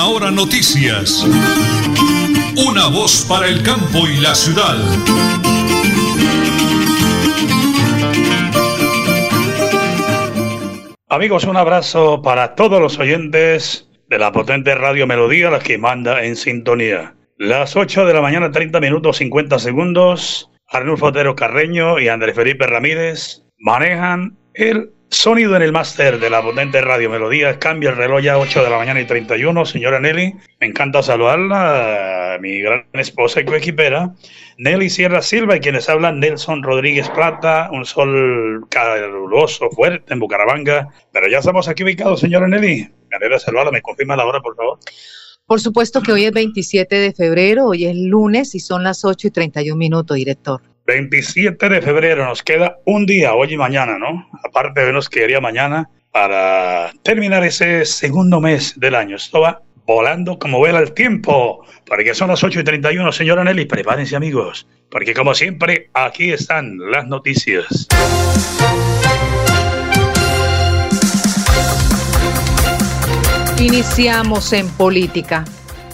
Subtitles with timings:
[0.00, 1.26] Última Hora Noticias.
[2.56, 4.76] Una voz para el campo y la ciudad.
[11.08, 16.24] Amigos, un abrazo para todos los oyentes de la potente Radio Melodía, la que manda
[16.24, 17.14] en sintonía.
[17.36, 20.50] Las 8 de la mañana, 30 minutos 50 segundos.
[20.68, 26.40] Arnulfo Otero Carreño y Andrés Felipe Ramírez manejan el sonido en el máster de la
[26.40, 27.58] potente Radio Melodía.
[27.58, 29.66] Cambia el reloj ya 8 de la mañana y 31.
[29.66, 34.14] Señora Nelly, me encanta saludarla, mi gran esposa y coequipera.
[34.58, 40.88] Nelly Sierra Silva y quienes hablan Nelson Rodríguez Plata, un sol caluroso, fuerte en Bucaramanga.
[41.12, 42.88] Pero ya estamos aquí ubicados, señora Nelly.
[43.10, 44.78] Me alegra saludarla, me confirma la hora, por favor.
[45.46, 49.26] Por supuesto que hoy es 27 de febrero, hoy es lunes y son las 8
[49.26, 50.69] y 31 minutos, director.
[50.90, 54.28] 27 de febrero, nos queda un día, hoy y mañana, ¿no?
[54.44, 59.14] Aparte de nos quedaría mañana para terminar ese segundo mes del año.
[59.14, 63.66] Esto va volando como vuela el tiempo, porque son las 8 y 31, señora Nelly,
[63.66, 67.86] prepárense amigos, porque como siempre, aquí están las noticias.
[73.60, 75.44] Iniciamos en política.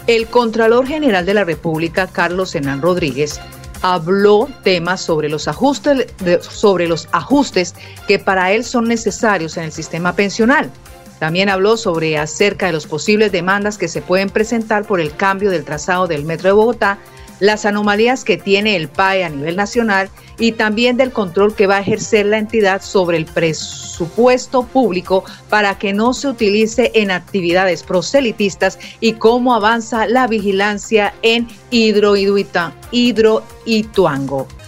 [0.06, 3.42] El Contralor General de la República, Carlos Hernán Rodríguez,
[3.82, 6.06] habló temas sobre los ajustes,
[6.40, 7.74] sobre los ajustes
[8.06, 10.70] que para él son necesarios en el sistema pensional.
[11.18, 15.50] También habló sobre acerca de las posibles demandas que se pueden presentar por el cambio
[15.50, 16.98] del trazado del Metro de Bogotá,
[17.40, 21.76] las anomalías que tiene el PAE a nivel nacional y también del control que va
[21.76, 27.82] a ejercer la entidad sobre el presupuesto público para que no se utilice en actividades
[27.82, 32.76] proselitistas y cómo avanza la vigilancia en Hidroituango.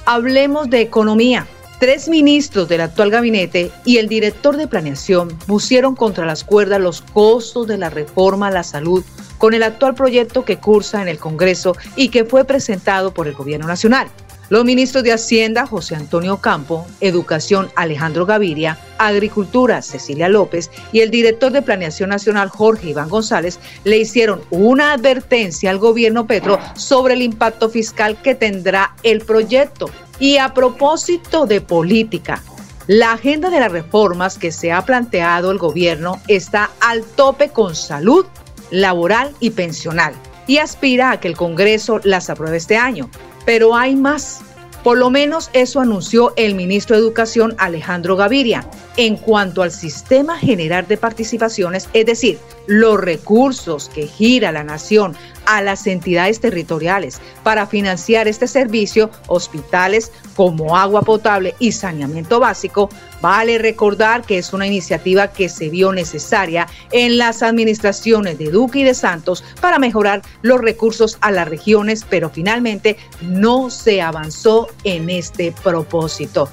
[0.06, 1.46] Hablemos de economía.
[1.78, 7.02] Tres ministros del actual gabinete y el director de planeación pusieron contra las cuerdas los
[7.02, 9.04] costos de la reforma a la salud
[9.38, 13.34] con el actual proyecto que cursa en el Congreso y que fue presentado por el
[13.34, 14.08] Gobierno Nacional.
[14.48, 21.10] Los ministros de Hacienda, José Antonio Campo, Educación, Alejandro Gaviria, Agricultura, Cecilia López, y el
[21.10, 27.14] director de Planeación Nacional, Jorge Iván González, le hicieron una advertencia al gobierno Petro sobre
[27.14, 29.90] el impacto fiscal que tendrá el proyecto.
[30.20, 32.42] Y a propósito de política,
[32.86, 37.76] la agenda de las reformas que se ha planteado el gobierno está al tope con
[37.76, 38.26] salud,
[38.70, 40.14] laboral y pensional
[40.46, 43.10] y aspira a que el Congreso las apruebe este año
[43.48, 44.42] pero hay más.
[44.84, 48.68] Por lo menos eso anunció el ministro de Educación Alejandro Gaviria
[48.98, 55.16] en cuanto al sistema general de participaciones, es decir, los recursos que gira la nación
[55.48, 62.90] a las entidades territoriales para financiar este servicio, hospitales como agua potable y saneamiento básico,
[63.22, 68.80] vale recordar que es una iniciativa que se vio necesaria en las administraciones de Duque
[68.80, 74.68] y de Santos para mejorar los recursos a las regiones, pero finalmente no se avanzó
[74.84, 76.50] en este propósito.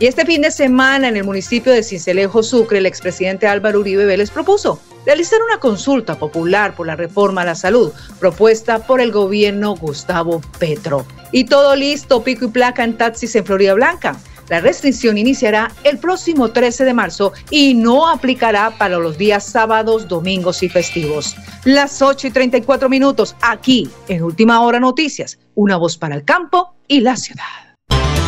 [0.00, 4.06] Y este fin de semana en el municipio de Cincelejo, Sucre, el expresidente Álvaro Uribe
[4.06, 9.10] Vélez propuso realizar una consulta popular por la reforma a la salud propuesta por el
[9.10, 11.06] gobierno Gustavo Petro.
[11.32, 14.18] Y todo listo, pico y placa en taxis en Florida Blanca.
[14.50, 20.08] La restricción iniciará el próximo 13 de marzo y no aplicará para los días sábados,
[20.08, 21.34] domingos y festivos.
[21.64, 26.74] Las 8 y 34 minutos aquí en Última Hora Noticias, una voz para el campo
[26.86, 27.67] y la ciudad.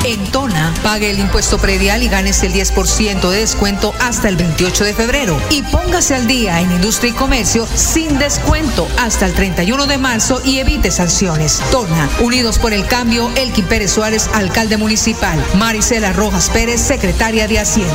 [0.05, 4.84] En Tona, pague el impuesto predial y ganes el 10% de descuento hasta el 28
[4.84, 5.41] de febrero.
[5.50, 10.41] Y póngase al día en industria y comercio sin descuento hasta el 31 de marzo
[10.44, 11.62] y evite sanciones.
[11.71, 15.39] Tona, Unidos por el Cambio, Elkin Pérez Suárez, alcalde municipal.
[15.59, 17.94] Marisela Rojas Pérez, secretaria de Hacienda.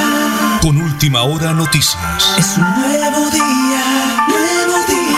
[0.61, 2.35] Con última hora noticias.
[2.37, 5.11] Es un nuevo día, nuevo día.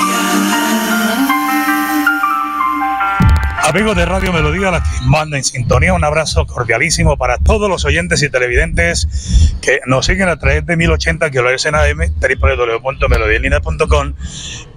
[3.64, 7.84] Amigos de Radio Melodía, la que manda en sintonía, un abrazo cordialísimo para todos los
[7.84, 14.14] oyentes y televidentes que nos siguen a través de 1080 kHz en AM, www.melodialina.com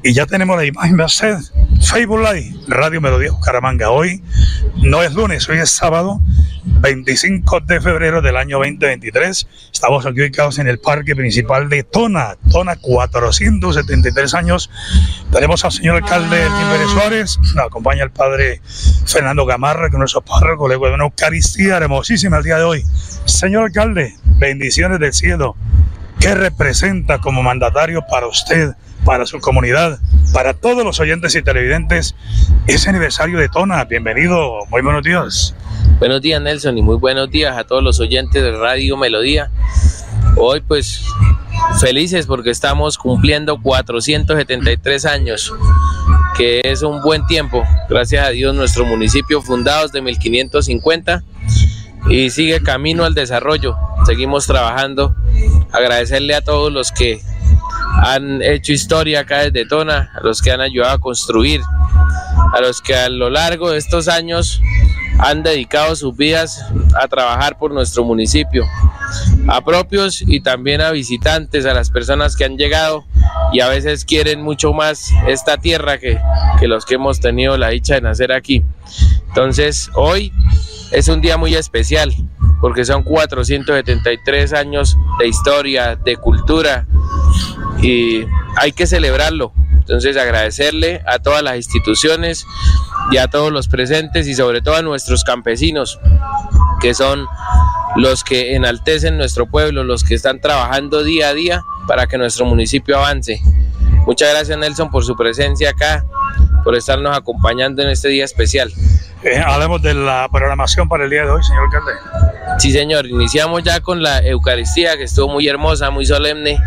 [0.02, 1.06] y ya tenemos la imagen de
[1.80, 3.90] Facebook Live, Radio Melodía Bucaramanga.
[3.90, 4.22] Hoy
[4.76, 6.20] no es lunes, hoy es sábado,
[6.66, 9.46] 25 de febrero del año 2023.
[9.72, 14.70] Estamos aquí ubicados en el parque principal de Tona, Tona 473 años.
[15.30, 18.60] Tenemos al señor alcalde Elkin Suárez, nos acompaña el padre
[19.06, 22.84] Fernando Gamarra, que es nuestro párroco, luego de una Eucaristía hermosísima el día de hoy.
[23.24, 25.56] Señor alcalde, bendiciones del cielo.
[26.18, 28.74] ¿Qué representa como mandatario para usted?
[29.04, 30.00] para su comunidad,
[30.32, 32.16] para todos los oyentes y televidentes,
[32.66, 33.84] ese aniversario de Tona.
[33.84, 35.54] Bienvenido, muy buenos días.
[35.98, 39.50] Buenos días Nelson y muy buenos días a todos los oyentes de Radio Melodía.
[40.36, 41.06] Hoy pues
[41.80, 45.54] felices porque estamos cumpliendo 473 años,
[46.36, 47.64] que es un buen tiempo.
[47.88, 51.24] Gracias a Dios nuestro municipio fundado desde 1550
[52.10, 53.74] y sigue camino al desarrollo.
[54.04, 55.16] Seguimos trabajando.
[55.72, 57.22] Agradecerle a todos los que
[58.02, 61.62] han hecho historia acá desde Tona, a los que han ayudado a construir,
[62.52, 64.60] a los que a lo largo de estos años
[65.18, 66.64] han dedicado sus vidas
[67.00, 68.64] a trabajar por nuestro municipio,
[69.48, 73.04] a propios y también a visitantes, a las personas que han llegado
[73.52, 76.18] y a veces quieren mucho más esta tierra que,
[76.58, 78.62] que los que hemos tenido la dicha de nacer aquí.
[79.28, 80.32] Entonces, hoy
[80.92, 82.14] es un día muy especial
[82.60, 86.86] porque son 473 años de historia, de cultura,
[87.82, 88.24] y
[88.56, 89.52] hay que celebrarlo.
[89.86, 92.44] Entonces agradecerle a todas las instituciones
[93.12, 96.00] y a todos los presentes y sobre todo a nuestros campesinos,
[96.80, 97.24] que son
[97.94, 102.44] los que enaltecen nuestro pueblo, los que están trabajando día a día para que nuestro
[102.46, 103.40] municipio avance.
[104.06, 106.04] Muchas gracias Nelson por su presencia acá,
[106.64, 108.72] por estarnos acompañando en este día especial.
[109.22, 111.92] Eh, hablemos de la programación para el día de hoy, señor alcalde.
[112.58, 116.58] Sí, señor, iniciamos ya con la Eucaristía, que estuvo muy hermosa, muy solemne.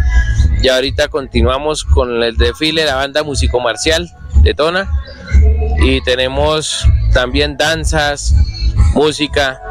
[0.61, 4.09] Y ahorita continuamos con el desfile de la banda músico marcial
[4.41, 4.91] de Tona.
[5.81, 8.35] Y tenemos también danzas,
[8.93, 9.61] música.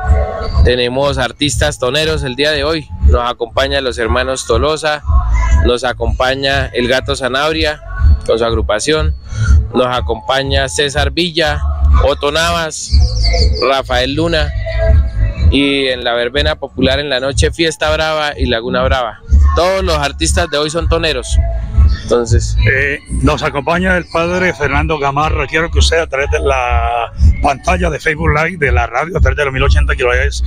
[0.65, 2.89] Tenemos artistas toneros el día de hoy.
[3.03, 5.03] Nos acompañan los hermanos Tolosa,
[5.67, 7.83] nos acompaña el Gato Zanabria
[8.27, 9.15] con su agrupación,
[9.75, 11.61] nos acompaña César Villa,
[12.05, 12.91] Otto Navas,
[13.69, 14.53] Rafael Luna
[15.51, 19.21] y en la verbena popular en la noche Fiesta Brava y Laguna Brava.
[19.59, 21.37] Todos los artistas de hoy son toneros.
[22.05, 25.49] Entonces, eh, nos acompaña el padre Fernando Gamarra.
[25.49, 27.13] Quiero que usted a través de la
[27.43, 30.45] pantalla de Facebook Live de la radio, a través de los 1080 kilohertz,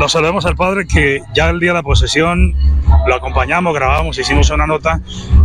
[0.00, 2.56] nos saludemos al padre que ya el día de la posesión
[3.06, 5.00] lo acompañamos, grabamos, hicimos una nota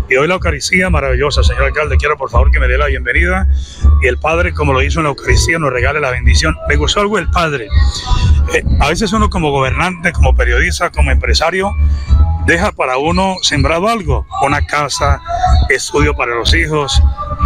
[0.10, 1.96] y hoy la Eucaristía maravillosa, señor alcalde.
[1.98, 3.48] Quiero por favor que me dé la bienvenida
[4.02, 6.56] y el padre, como lo hizo en la Eucaristía, nos regale la bendición.
[6.68, 7.68] Me gustó algo el padre.
[8.56, 11.72] Eh, a veces uno como gobernante, como periodista, como empresario,
[12.50, 15.22] deja para uno sembrado algo, una casa,
[15.70, 17.00] estudio para los hijos,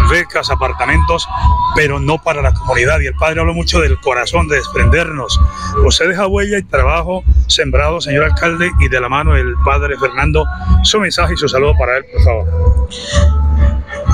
[0.09, 1.27] becas, apartamentos,
[1.75, 3.01] pero no para la comunidad.
[3.01, 5.37] Y el padre habló mucho del corazón, de desprendernos.
[5.85, 10.45] Usted deja huella y trabajo sembrado, señor alcalde, y de la mano del padre Fernando,
[10.83, 12.89] su mensaje y su saludo para él, por favor.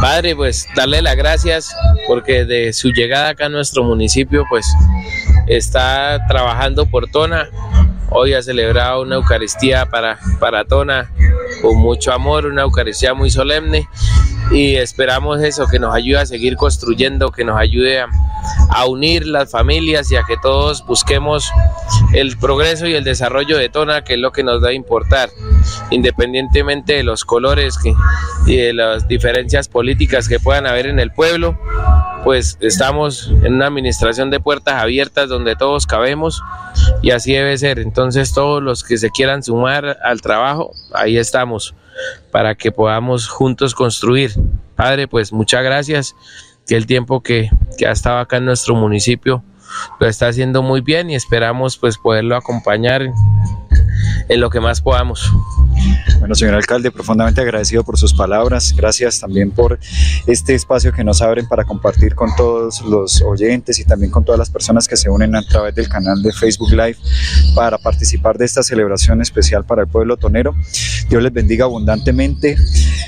[0.01, 1.75] Padre, pues darle las gracias
[2.07, 4.65] porque de su llegada acá a nuestro municipio, pues
[5.45, 7.47] está trabajando por Tona.
[8.11, 11.11] Hoy ha celebrado una Eucaristía para, para Tona
[11.61, 13.87] con mucho amor, una Eucaristía muy solemne
[14.51, 18.07] y esperamos eso, que nos ayude a seguir construyendo, que nos ayude a,
[18.87, 21.51] unir las familias y a que todos busquemos
[22.13, 25.29] el progreso y el desarrollo de Tona, que es lo que nos da a importar,
[25.91, 27.93] independientemente de los colores que,
[28.47, 31.59] y de las diferencias políticas que puedan haber en el pueblo,
[32.23, 36.41] pues estamos en una administración de puertas abiertas donde todos cabemos
[37.01, 37.79] y así debe ser.
[37.79, 41.75] Entonces todos los que se quieran sumar al trabajo, ahí estamos
[42.31, 44.31] para que podamos juntos construir.
[44.75, 46.15] Padre, pues muchas gracias,
[46.67, 49.43] que el tiempo que, que ha estado acá en nuestro municipio
[49.99, 53.07] lo está haciendo muy bien y esperamos pues poderlo acompañar
[54.27, 55.31] en lo que más podamos.
[56.19, 58.73] Bueno, señor alcalde, profundamente agradecido por sus palabras.
[58.75, 59.79] Gracias también por
[60.27, 64.37] este espacio que nos abren para compartir con todos los oyentes y también con todas
[64.37, 66.97] las personas que se unen a través del canal de Facebook Live
[67.55, 70.53] para participar de esta celebración especial para el pueblo tonero.
[71.09, 72.57] Dios les bendiga abundantemente.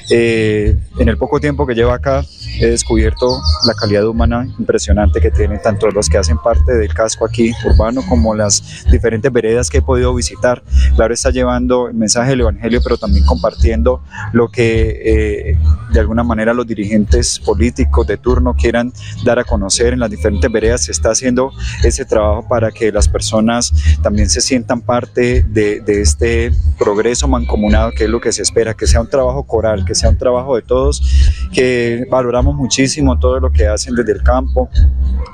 [0.09, 2.25] Eh, en el poco tiempo que llevo acá,
[2.59, 7.25] he descubierto la calidad humana impresionante que tienen tanto los que hacen parte del casco
[7.25, 10.63] aquí urbano como las diferentes veredas que he podido visitar.
[10.95, 15.57] Claro, está llevando el mensaje del Evangelio, pero también compartiendo lo que eh,
[15.91, 20.51] de alguna manera los dirigentes políticos de turno quieran dar a conocer en las diferentes
[20.51, 20.85] veredas.
[20.85, 21.51] Se está haciendo
[21.83, 27.91] ese trabajo para que las personas también se sientan parte de, de este progreso mancomunado,
[27.91, 30.55] que es lo que se espera, que sea un trabajo coral, que sea un trabajo
[30.55, 31.01] de todos,
[31.51, 34.69] que valoramos muchísimo todo lo que hacen desde el campo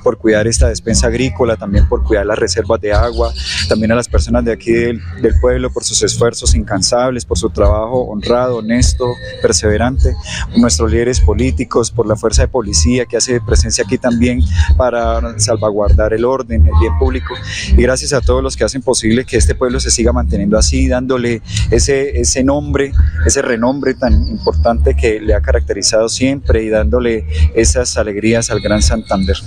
[0.03, 3.33] por cuidar esta despensa agrícola, también por cuidar las reservas de agua,
[3.67, 7.49] también a las personas de aquí del, del pueblo por sus esfuerzos incansables, por su
[7.49, 9.05] trabajo honrado, honesto,
[9.41, 10.15] perseverante,
[10.57, 14.41] nuestros líderes políticos, por la fuerza de policía que hace presencia aquí también
[14.75, 17.33] para salvaguardar el orden, el bien público.
[17.69, 20.87] Y gracias a todos los que hacen posible que este pueblo se siga manteniendo así,
[20.87, 21.41] dándole
[21.71, 22.91] ese, ese nombre,
[23.25, 27.25] ese renombre tan importante que le ha caracterizado siempre y dándole
[27.55, 29.37] esas alegrías al Gran Santander.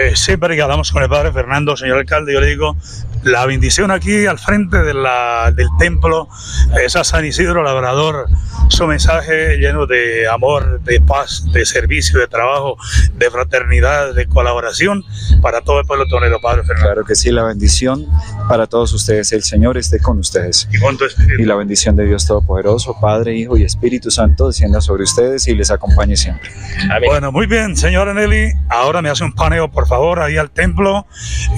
[0.00, 2.76] Eh, siempre que hablamos con el padre Fernando, señor alcalde, yo le digo,
[3.22, 6.28] la bendición aquí al frente de la, del templo
[6.82, 8.26] es a San Isidro Labrador,
[8.68, 12.76] su mensaje lleno de amor, de paz, de servicio, de trabajo,
[13.14, 15.04] de fraternidad, de colaboración
[15.40, 16.92] para todo el pueblo tonero, Padre Fernando.
[16.92, 18.06] Claro que sí, la bendición
[18.48, 20.68] para todos ustedes, el Señor esté con ustedes.
[20.72, 21.42] Y con tu espíritu.
[21.42, 25.54] Y la bendición de Dios Todopoderoso, Padre, Hijo y Espíritu Santo, descienda sobre ustedes y
[25.54, 26.50] les acompañe siempre.
[26.90, 27.08] Amén.
[27.08, 28.52] Bueno, muy bien, señora Nelly.
[28.68, 31.06] Ahora me hace un paneo, por favor, ahí al templo.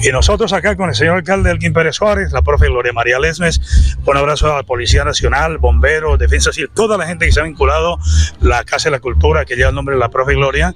[0.03, 3.97] Y nosotros acá con el señor alcalde Elkin Pérez Suárez, la profe Gloria María Lesmes.
[4.05, 7.43] Un abrazo a la Policía Nacional, bomberos, Defensa Civil, toda la gente que se ha
[7.43, 7.97] vinculado,
[8.41, 10.75] la Casa de la Cultura, que lleva el nombre de la profe Gloria.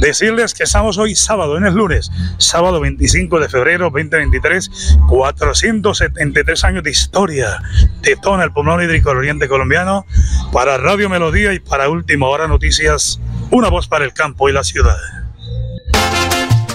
[0.00, 6.82] Decirles que estamos hoy sábado, en el lunes, sábado 25 de febrero 2023, 473 años
[6.82, 7.60] de historia
[8.00, 10.06] de Tona, el pulmón hídrico del oriente colombiano,
[10.52, 13.20] para Radio Melodía y para Última Hora Noticias,
[13.50, 15.19] una voz para el campo y la ciudad.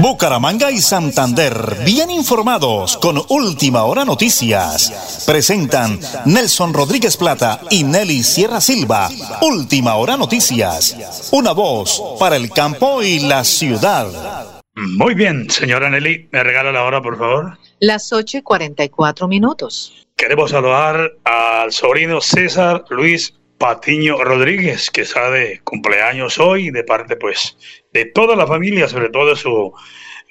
[0.00, 1.52] Bucaramanga y Santander,
[1.84, 5.24] bien informados con Última Hora Noticias.
[5.26, 9.08] Presentan Nelson Rodríguez Plata y Nelly Sierra Silva.
[9.42, 11.30] Última Hora Noticias.
[11.32, 14.62] Una voz para el campo y la ciudad.
[14.76, 17.58] Muy bien, señora Nelly, me regala la hora, por favor.
[17.80, 20.06] Las 8 y 44 minutos.
[20.16, 27.16] Queremos saludar al sobrino César Luis Patiño Rodríguez, que está de cumpleaños hoy, de parte
[27.16, 27.56] pues
[27.98, 29.72] de toda la familia, sobre todo de su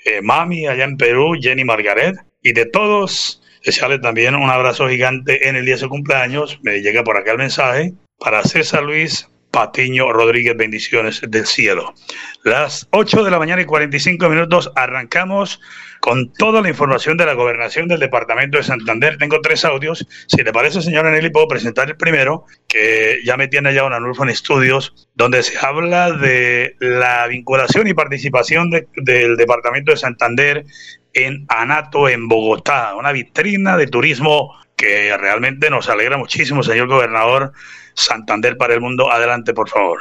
[0.06, 5.50] eh, mami allá en Perú, Jenny Margaret, y de todos, desearle también un abrazo gigante
[5.50, 6.60] en el día de su cumpleaños.
[6.64, 11.96] Me llega por acá el mensaje para César Luis Patiño Rodríguez, bendiciones del cielo.
[12.44, 15.60] Las 8 de la mañana y 45 minutos arrancamos
[16.00, 19.18] con toda la información de la gobernación del departamento de Santander.
[19.18, 20.08] Tengo tres audios.
[20.28, 23.94] Si le parece, señora Nelly, puedo presentar el primero, que ya me tiene ya un
[23.94, 29.98] anulfo en estudios, donde se habla de la vinculación y participación de- del departamento de
[29.98, 30.66] Santander
[31.14, 37.54] en Anato, en Bogotá, una vitrina de turismo que realmente nos alegra muchísimo, señor gobernador.
[37.98, 39.12] Santander para el mundo.
[39.12, 40.00] Adelante, por favor.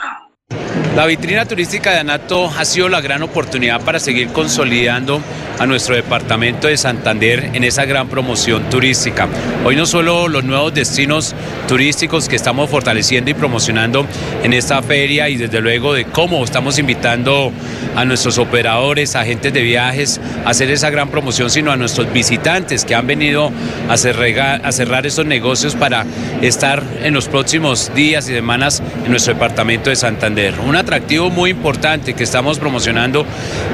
[0.96, 5.20] La vitrina turística de Anato ha sido la gran oportunidad para seguir consolidando
[5.58, 9.28] a nuestro departamento de Santander en esa gran promoción turística.
[9.64, 11.34] Hoy no solo los nuevos destinos
[11.68, 14.06] turísticos que estamos fortaleciendo y promocionando
[14.42, 17.52] en esta feria y desde luego de cómo estamos invitando
[17.94, 22.84] a nuestros operadores, agentes de viajes a hacer esa gran promoción, sino a nuestros visitantes
[22.86, 23.50] que han venido
[23.88, 26.06] a cerrar, estos negocios para
[26.40, 30.54] estar en los próximos días y semanas en nuestro departamento de Santander.
[30.66, 33.26] Una atractivo muy importante que estamos promocionando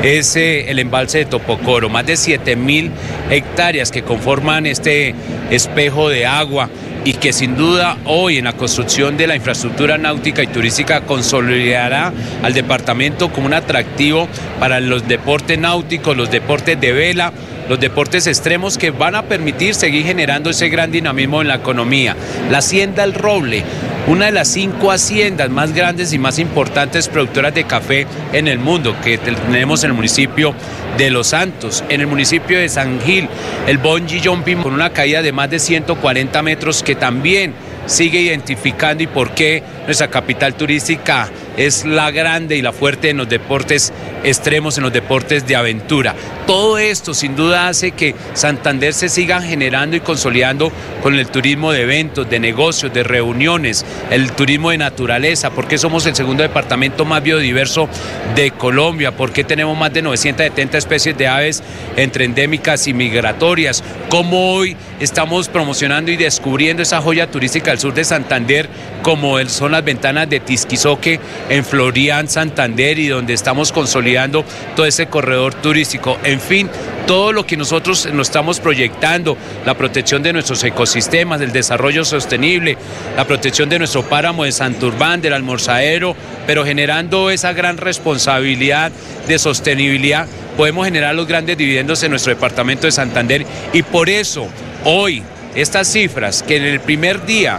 [0.03, 2.91] es eh, el embalse de Topocoro, más de 7 mil
[3.29, 5.15] hectáreas que conforman este
[5.51, 6.71] espejo de agua
[7.05, 12.15] y que sin duda hoy en la construcción de la infraestructura náutica y turística consolidará
[12.43, 14.27] al departamento como un atractivo
[14.59, 17.31] para los deportes náuticos, los deportes de vela,
[17.69, 22.17] los deportes extremos que van a permitir seguir generando ese gran dinamismo en la economía.
[22.51, 23.65] La Hacienda El Roble,
[24.07, 28.59] una de las cinco haciendas más grandes y más importantes productoras de café en el
[28.59, 30.55] mundo que tenemos en el municipio
[30.99, 33.29] de Los Santos, en el municipio de San Gil,
[33.67, 37.55] el Bungee Jumping con una caída de más de 140 metros que también
[37.87, 43.19] sigue identificando y por qué nuestra capital turística es la grande y la fuerte en
[43.19, 43.93] los deportes
[44.25, 46.15] extremos, en los deportes de aventura.
[46.47, 51.73] Todo esto sin duda hace que Santander se siga generando y consolidando con el turismo
[51.73, 57.05] de eventos, de negocios, de reuniones, el turismo de naturaleza, porque somos el segundo departamento
[57.05, 57.89] más biodiverso
[58.35, 61.63] de Colombia, porque tenemos más de 970 especies de aves
[61.97, 67.95] entre endémicas y migratorias, como hoy estamos promocionando y descubriendo esa joya turística del sur
[67.95, 68.69] de Santander,
[69.03, 74.45] como son las ventanas de Tisquizoque en Florian, Santander, y donde estamos consolidando
[74.77, 76.19] todo ese corredor turístico.
[76.25, 76.69] En fin,
[77.07, 82.77] todo lo que nosotros nos estamos proyectando, la protección de nuestros ecosistemas, el desarrollo sostenible,
[83.17, 88.93] la protección de nuestro páramo de Santurbán, del almorzadero, pero generando esa gran responsabilidad
[89.27, 90.27] de sostenibilidad,
[90.57, 94.49] podemos generar los grandes dividendos en nuestro departamento de Santander y por eso
[94.85, 95.23] hoy
[95.55, 97.59] estas cifras que en el primer día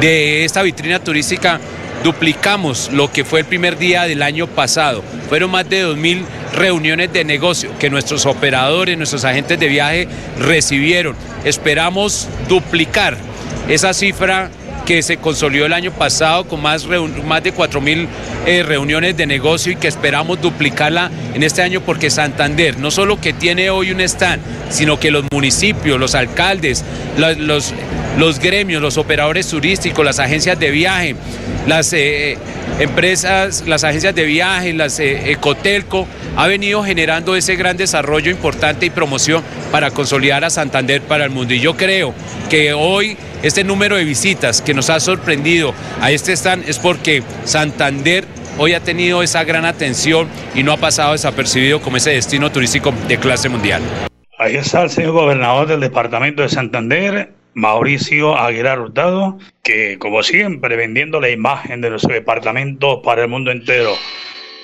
[0.00, 1.60] de esta vitrina turística
[2.02, 5.02] duplicamos lo que fue el primer día del año pasado.
[5.28, 11.16] Fueron más de 2.000 reuniones de negocio que nuestros operadores, nuestros agentes de viaje recibieron.
[11.44, 13.16] Esperamos duplicar
[13.68, 14.50] esa cifra
[14.84, 18.06] que se consolidó el año pasado con más, más de 4.000
[18.46, 23.20] eh, reuniones de negocio y que esperamos duplicarla en este año porque Santander no solo
[23.20, 26.84] que tiene hoy un stand, sino que los municipios, los alcaldes,
[27.16, 27.72] los,
[28.18, 31.16] los, gremios, los operadores turísticos, las agencias de viaje,
[31.66, 32.36] las eh,
[32.78, 38.86] empresas, las agencias de viaje, las eh, Ecotelco, ha venido generando ese gran desarrollo importante
[38.86, 41.54] y promoción para consolidar a Santander para el mundo.
[41.54, 42.14] Y yo creo
[42.48, 47.22] que hoy este número de visitas que nos ha sorprendido a este stand es porque
[47.44, 48.24] Santander
[48.58, 52.92] hoy ha tenido esa gran atención y no ha pasado desapercibido como ese destino turístico
[53.08, 53.82] de clase mundial.
[54.38, 60.76] Ahí está el señor gobernador del departamento de Santander, Mauricio Aguilar Hurtado, que como siempre
[60.76, 63.92] vendiendo la imagen de nuestro departamento para el mundo entero.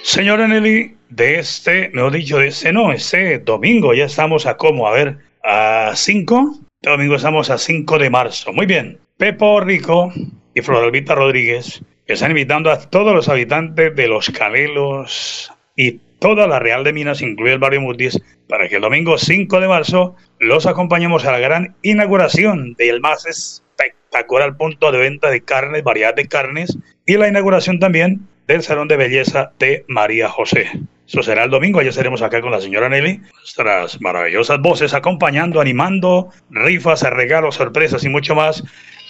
[0.02, 4.88] Señora Nelly, de este, mejor dicho, de este no, este domingo ya estamos a cómo,
[4.88, 8.52] a ver, a 5, domingo estamos a 5 de marzo.
[8.52, 8.98] Muy bien.
[9.16, 10.12] Pepo Rico
[10.54, 16.58] y Floralvita Rodríguez están invitando a todos los habitantes de Los Canelos y toda la
[16.58, 20.66] Real de Minas, incluido el barrio Mutis, para que el domingo 5 de marzo los
[20.66, 26.28] acompañemos a la gran inauguración del más espectacular punto de venta de carnes, variedad de
[26.28, 30.70] carnes, y la inauguración también del Salón de Belleza de María José.
[31.08, 31.80] Eso será el domingo.
[31.80, 33.22] Ya estaremos acá con la señora Nelly.
[33.38, 38.62] Nuestras maravillosas voces acompañando, animando, rifas, regalos, sorpresas y mucho más.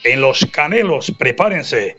[0.04, 1.96] En Los Canelos, prepárense.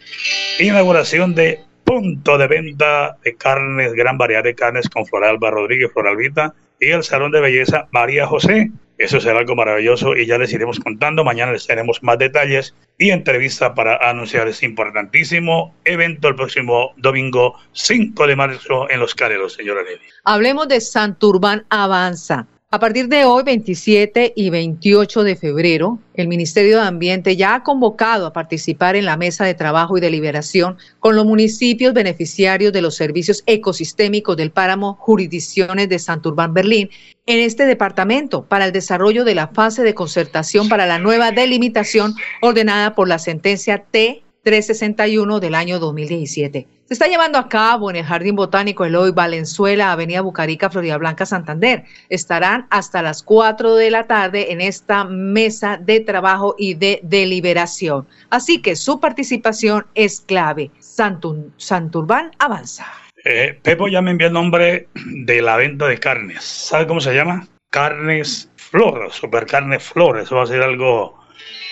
[0.59, 6.53] Inauguración de punto de venta de carnes, gran variedad de carnes con Floralba Rodríguez, Floralvita
[6.79, 8.71] y el Salón de Belleza María José.
[8.99, 11.23] Eso será algo maravilloso y ya les iremos contando.
[11.23, 17.55] Mañana les tenemos más detalles y entrevista para anunciar este importantísimo evento el próximo domingo
[17.71, 20.01] 5 de marzo en Los Canelos, señora Nelly.
[20.25, 22.45] Hablemos de Santurbán Avanza.
[22.71, 27.63] A partir de hoy, 27 y 28 de febrero, el Ministerio de Ambiente ya ha
[27.63, 32.83] convocado a participar en la mesa de trabajo y deliberación con los municipios beneficiarios de
[32.83, 36.91] los servicios ecosistémicos del páramo Jurisdicciones de Santurbán Berlín
[37.29, 42.15] en este departamento para el desarrollo de la fase de concertación para la nueva delimitación
[42.41, 46.67] ordenada por la sentencia T 361 del año 2017.
[46.85, 51.27] Se está llevando a cabo en el Jardín Botánico Eloy Valenzuela, Avenida Bucarica, Florida Blanca,
[51.27, 51.83] Santander.
[52.09, 58.07] Estarán hasta las 4 de la tarde en esta mesa de trabajo y de deliberación.
[58.31, 60.71] Así que su participación es clave.
[60.79, 62.87] Santurbán avanza.
[63.25, 66.43] Eh, Pepo ya me envió el nombre de la venta de carnes.
[66.43, 67.47] ¿Sabe cómo se llama?
[67.69, 70.19] Carnes Flor, Supercarnes Flor.
[70.19, 71.19] Eso va a ser algo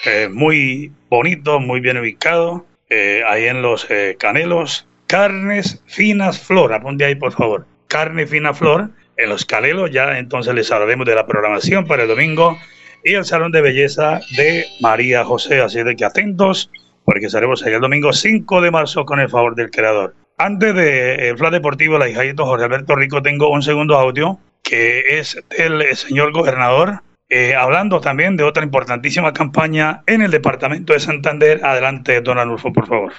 [0.05, 2.65] eh, muy bonito, muy bien ubicado.
[2.89, 4.87] eh, ahí en los eh, Canelos.
[5.07, 6.73] Carnes Finas Flor.
[6.73, 7.65] Apunte ahí, por favor.
[7.87, 9.91] Carne Fina Flor en los Canelos.
[9.91, 12.57] Ya entonces les hablaremos de la programación para el domingo
[13.03, 15.61] y el Salón de Belleza de María José.
[15.61, 16.69] Así de que atentos,
[17.05, 20.13] porque estaremos ahí el domingo 5 de marzo con el favor del creador.
[20.39, 25.17] Antes de el Flash Deportivo, la hijadito Jorge Alberto Rico, tengo un segundo audio que
[25.17, 30.93] es del eh, señor gobernador, eh, hablando también de otra importantísima campaña en el departamento
[30.93, 31.65] de Santander.
[31.65, 33.13] Adelante, don Anulfo, por favor.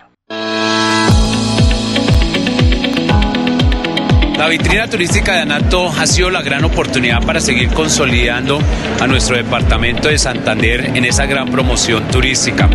[4.38, 8.61] La vitrina turística de Anato ha sido la gran oportunidad para seguir consolidando
[9.00, 12.70] a nuestro departamento de Santander en esa gran promoción turística.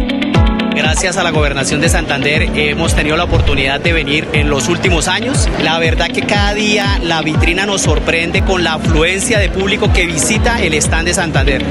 [0.83, 5.07] Gracias a la gobernación de Santander hemos tenido la oportunidad de venir en los últimos
[5.07, 5.49] años.
[5.61, 10.05] La verdad que cada día la vitrina nos sorprende con la afluencia de público que
[10.05, 11.63] visita el stand de Santander.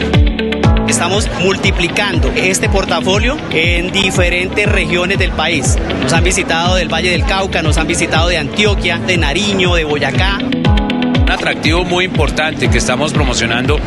[0.89, 5.77] Estamos multiplicando este portafolio en diferentes regiones del país.
[6.03, 9.85] Nos han visitado del Valle del Cauca, nos han visitado de Antioquia, de Nariño, de
[9.85, 10.39] Boyacá.
[11.33, 13.81] Atractivo muy importante que estamos promocionando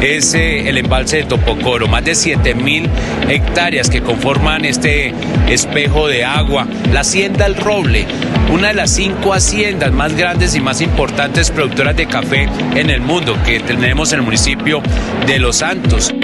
[0.00, 2.88] es eh, el embalse de Topocoro, más de 7 mil
[3.28, 5.12] hectáreas que conforman este
[5.48, 6.68] espejo de agua.
[6.92, 8.06] La Hacienda El Roble,
[8.52, 13.00] una de las cinco haciendas más grandes y más importantes productoras de café en el
[13.00, 14.80] mundo que tenemos en el municipio
[15.26, 16.14] de Los Santos.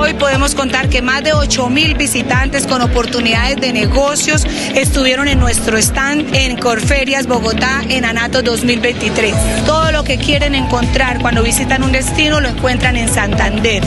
[0.00, 5.38] Hoy podemos contar que más de 8 mil visitantes con oportunidades de negocios estuvieron en
[5.38, 9.34] nuestro stand en Corferias, Bogotá, en Anato 2023.
[9.66, 13.82] Todo lo que quieren encontrar cuando visitan un destino lo encuentran en Santander.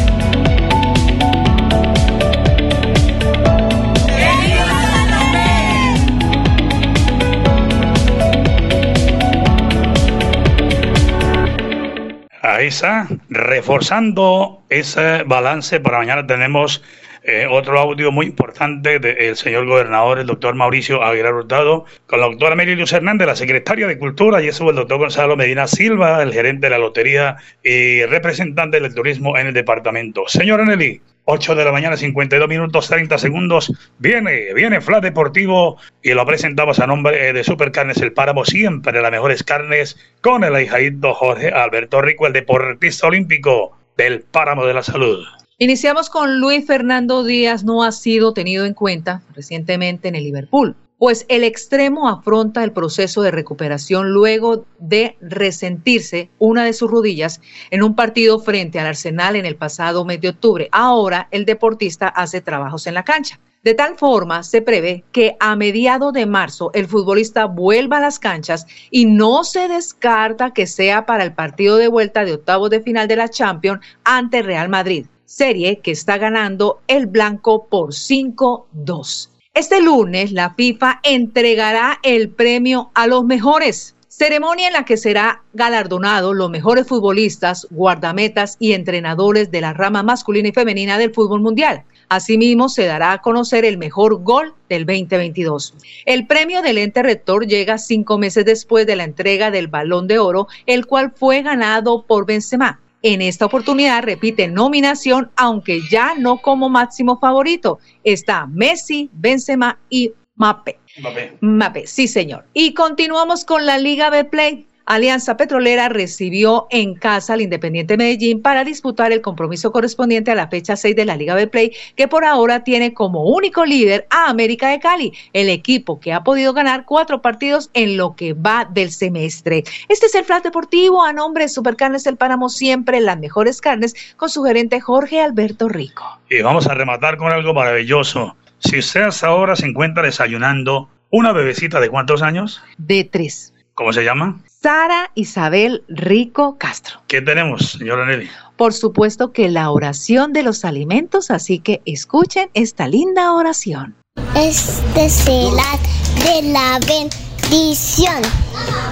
[12.43, 15.80] Ahí está, reforzando ese balance.
[15.80, 16.84] Para mañana tenemos
[17.26, 22.26] eh, otro audio muy importante del señor gobernador, el doctor Mauricio Aguilar Hurtado, con la
[22.26, 26.34] doctora Mary Hernández, la secretaria de Cultura, y eso el doctor Gonzalo Medina Silva, el
[26.34, 30.24] gerente de la lotería y representante del turismo en el departamento.
[30.28, 33.72] Señora Nelly, 8 de la mañana, 52 minutos, 30 segundos.
[34.00, 39.02] Viene, viene Flash Deportivo y lo presentamos a nombre eh, de Supercarnes El Páramo, siempre
[39.02, 44.73] las mejores carnes, con el ahijadito Jorge Alberto Rico, el deportista olímpico del Páramo de
[44.73, 45.23] la Salud.
[45.60, 50.75] Iniciamos con Luis Fernando Díaz, no ha sido tenido en cuenta recientemente en el Liverpool,
[50.97, 57.41] pues el extremo afronta el proceso de recuperación luego de resentirse una de sus rodillas
[57.71, 60.69] en un partido frente al Arsenal en el pasado mes de octubre.
[60.71, 63.39] Ahora el deportista hace trabajos en la cancha.
[63.63, 68.19] De tal forma, se prevé que a mediados de marzo el futbolista vuelva a las
[68.19, 72.82] canchas y no se descarta que sea para el partido de vuelta de octavos de
[72.82, 79.30] final de la Champions ante Real Madrid, serie que está ganando el blanco por 5-2.
[79.54, 83.95] Este lunes la FIFA entregará el premio a los mejores.
[84.10, 90.04] Ceremonia en la que será galardonado los mejores futbolistas, guardametas y entrenadores de la rama
[90.04, 91.86] masculina y femenina del fútbol mundial.
[92.10, 95.74] Asimismo, se dará a conocer el mejor gol del 2022.
[96.06, 100.20] El premio del ente rector llega cinco meses después de la entrega del Balón de
[100.20, 102.80] Oro, el cual fue ganado por Benzema.
[103.02, 107.80] En esta oportunidad repite nominación, aunque ya no como máximo favorito.
[108.04, 110.80] Está Messi, Benzema y Mape.
[111.00, 111.38] Mbappé.
[111.42, 112.46] Mape, sí señor.
[112.54, 114.68] Y continuamos con la Liga B Play.
[114.86, 120.50] Alianza Petrolera recibió en casa al Independiente Medellín para disputar el compromiso correspondiente a la
[120.50, 124.30] fecha 6 de la Liga B Play, que por ahora tiene como único líder a
[124.30, 128.67] América de Cali, el equipo que ha podido ganar cuatro partidos en lo que va
[128.69, 129.63] del semestre.
[129.88, 133.96] Este es el Flash Deportivo a nombre de Supercarnes El Páramo, siempre las mejores carnes,
[134.17, 136.04] con su gerente Jorge Alberto Rico.
[136.30, 138.36] Y vamos a rematar con algo maravilloso.
[138.60, 142.62] Si usted hasta ahora se encuentra desayunando, una bebecita de cuántos años?
[142.78, 143.54] De tres.
[143.76, 144.41] ¿Cómo se llama?
[144.63, 147.02] Sara Isabel Rico Castro.
[147.08, 148.30] ¿Qué tenemos, señora Nelly?
[148.56, 153.93] Por supuesto que la oración de los alimentos, así que escuchen esta linda oración.
[154.38, 155.78] Este será
[156.23, 158.21] de la bendición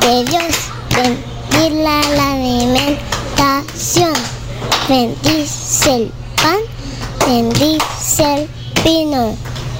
[0.01, 0.71] de Dios.
[0.93, 4.13] Bendiga la alimentación.
[4.89, 6.11] Bendice el
[6.43, 6.59] pan.
[7.25, 8.49] Bendice el
[8.83, 9.37] vino.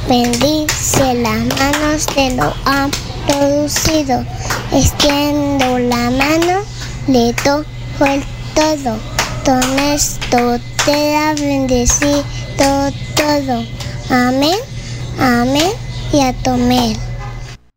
[0.08, 2.90] Bendice las manos de lo han
[3.32, 4.26] producido.
[4.72, 6.64] Extiendo la mano,
[7.08, 8.24] le toco el
[8.56, 8.98] todo.
[9.46, 12.24] Con esto te ha bendecido
[13.16, 13.66] todo.
[14.10, 14.58] Amén.
[15.20, 15.72] Amén
[16.14, 16.96] y a tomar.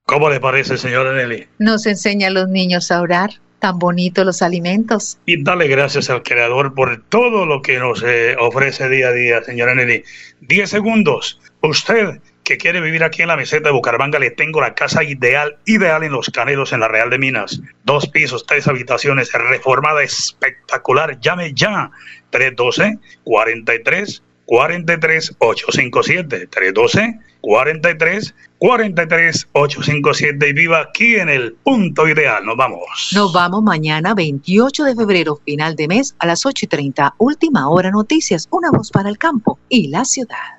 [0.06, 1.46] ¿Cómo le parece, señora Nelly?
[1.58, 3.30] Nos enseña a los niños a orar.
[3.58, 5.16] Tan bonitos los alimentos.
[5.24, 9.42] Y dale gracias al Creador por todo lo que nos eh, ofrece día a día,
[9.42, 10.04] señora Nelly.
[10.42, 11.40] Diez segundos.
[11.62, 15.56] Usted que quiere vivir aquí en la meseta de Bucaramanga, le tengo la casa ideal,
[15.64, 17.60] ideal en Los Canelos, en la Real de Minas.
[17.84, 21.18] Dos pisos, tres habitaciones, reformada espectacular.
[21.20, 21.90] Llame ya.
[22.30, 32.44] 312 43 43 857 312 43 43 857 y viva aquí en el punto ideal.
[32.44, 33.10] Nos vamos.
[33.14, 37.14] Nos vamos mañana 28 de febrero, final de mes a las 8 y 30.
[37.18, 40.58] Última hora noticias, una voz para el campo y la ciudad.